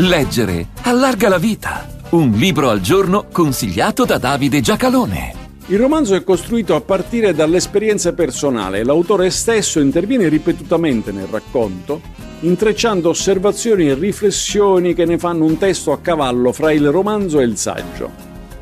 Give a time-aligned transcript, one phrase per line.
[0.00, 1.84] Leggere allarga la vita.
[2.10, 5.34] Un libro al giorno consigliato da Davide Giacalone.
[5.66, 8.84] Il romanzo è costruito a partire dall'esperienza personale.
[8.84, 12.00] L'autore stesso interviene ripetutamente nel racconto,
[12.42, 17.44] intrecciando osservazioni e riflessioni che ne fanno un testo a cavallo fra il romanzo e
[17.44, 18.08] il saggio.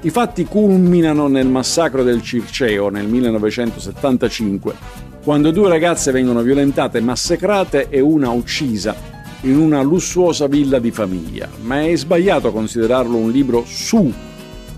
[0.00, 4.74] I fatti culminano nel massacro del Circeo nel 1975,
[5.22, 11.48] quando due ragazze vengono violentate massacrate e una uccisa in una lussuosa villa di famiglia,
[11.62, 14.12] ma è sbagliato considerarlo un libro su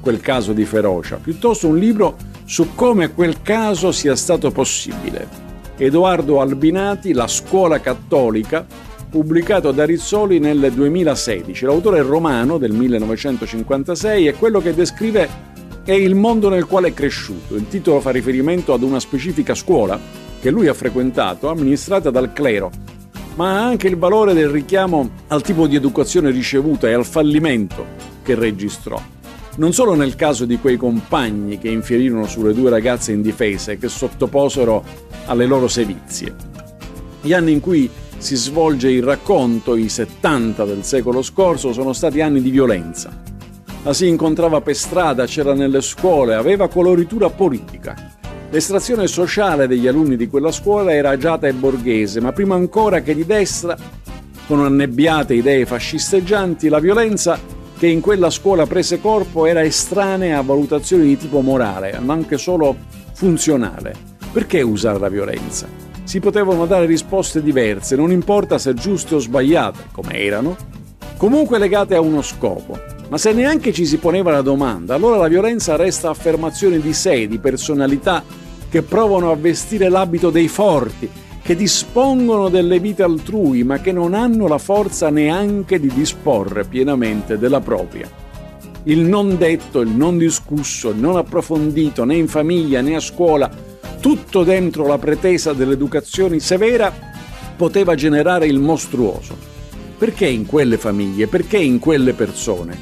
[0.01, 5.47] quel caso di ferocia, piuttosto un libro su come quel caso sia stato possibile.
[5.77, 8.67] Edoardo Albinati, La scuola cattolica,
[9.09, 11.65] pubblicato da Rizzoli nel 2016.
[11.65, 15.29] L'autore è romano del 1956 e quello che descrive
[15.85, 17.55] è il mondo nel quale è cresciuto.
[17.55, 19.99] Il titolo fa riferimento ad una specifica scuola
[20.41, 22.71] che lui ha frequentato, amministrata dal clero,
[23.39, 27.87] ma ha anche il valore del richiamo al tipo di educazione ricevuta e al fallimento
[28.25, 29.01] che registrò.
[29.59, 34.83] Non solo nel caso di quei compagni che infierirono sulle due ragazze indifese che sottoposero
[35.27, 36.35] alle loro sevizie.
[37.21, 42.21] Gli anni in cui si svolge il racconto, i 70 del secolo scorso, sono stati
[42.21, 43.23] anni di violenza.
[43.85, 48.18] La si incontrava per strada, c'era nelle scuole, aveva coloritura politica.
[48.51, 53.15] L'estrazione sociale degli alunni di quella scuola era agiata e borghese, ma prima ancora che
[53.15, 53.77] di destra,
[54.47, 57.39] con annebbiate idee fascisteggianti, la violenza
[57.77, 62.39] che in quella scuola prese corpo era estranea a valutazioni di tipo morale, ma anche
[62.39, 62.75] solo
[63.13, 63.95] funzionale.
[64.33, 65.69] Perché usare la violenza?
[66.05, 70.57] Si potevano dare risposte diverse, non importa se giuste o sbagliate, come erano,
[71.19, 72.97] comunque legate a uno scopo.
[73.11, 77.27] Ma se neanche ci si poneva la domanda, allora la violenza resta affermazione di sé,
[77.27, 78.23] di personalità
[78.71, 81.09] che provano a vestire l'abito dei forti,
[81.43, 87.39] che dispongono delle vite altrui, ma che non hanno la forza neanche di disporre pienamente
[87.39, 88.11] della propria.
[88.85, 93.51] Il non detto, il non discusso, il non approfondito né in famiglia né a scuola,
[94.01, 96.93] tutto dentro la pretesa dell'educazione severa,
[97.57, 99.37] poteva generare il mostruoso.
[99.97, 101.27] Perché in quelle famiglie?
[101.27, 102.79] Perché in quelle persone?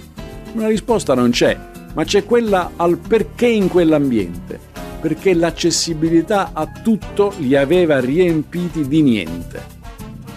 [0.54, 1.56] Una risposta non c'è,
[1.94, 4.74] ma c'è quella al perché in quell'ambiente
[5.06, 9.62] perché l'accessibilità a tutto li aveva riempiti di niente.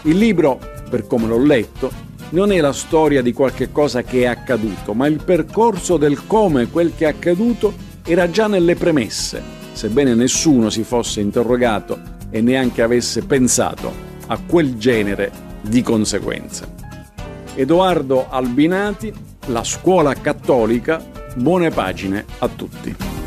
[0.04, 1.92] Il libro, per come l'ho letto,
[2.30, 6.70] non è la storia di qualche cosa che è accaduto, ma il percorso del come
[6.70, 9.42] quel che è accaduto era già nelle premesse,
[9.72, 13.92] sebbene nessuno si fosse interrogato e neanche avesse pensato
[14.28, 15.32] a quel genere
[15.62, 16.68] di conseguenze.
[17.56, 19.12] Edoardo Albinati,
[19.48, 21.04] La scuola cattolica,
[21.38, 23.19] buone pagine a tutti.